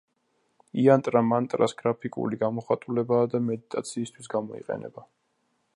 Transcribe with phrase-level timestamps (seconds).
[0.83, 5.07] იანტრა მანტრას გრაფიკული გამოხატულებაა და მედიტაციისთვის გამოიყენება.